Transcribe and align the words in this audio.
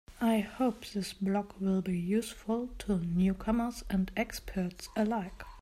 I 0.19 0.39
hope 0.39 0.83
this 0.87 1.13
blog 1.13 1.53
will 1.61 1.83
be 1.83 1.95
useful 1.95 2.69
to 2.79 2.97
newcomers 3.05 3.83
and 3.87 4.09
experts 4.17 4.89
alike. 4.95 5.43